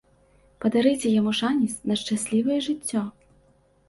Падарыце 0.63 1.11
яму 1.19 1.33
шанец 1.39 1.73
на 1.91 1.97
шчаслівае 2.01 2.57
жыццё! 2.69 3.03